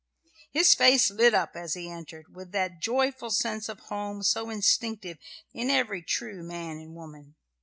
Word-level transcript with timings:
His 0.49 0.73
face 0.73 1.11
lit 1.11 1.35
up, 1.35 1.55
as 1.55 1.75
he 1.75 1.87
entered, 1.91 2.33
with 2.35 2.51
that 2.53 2.81
joyful 2.81 3.29
sense 3.29 3.69
of 3.69 3.81
home 3.81 4.23
so 4.23 4.49
instinctive 4.49 5.19
in 5.53 5.69
every 5.69 6.01
true 6.01 6.41
man 6.41 6.77
and 6.77 6.95
woman. 6.95 7.35